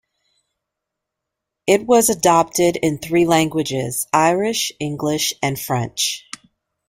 It 1.67 1.85
was 1.85 2.09
adopted 2.09 2.75
in 2.75 2.97
three 2.97 3.23
languages: 3.27 4.07
Irish, 4.11 4.71
English 4.79 5.31
and 5.43 5.59
French. 5.59 6.25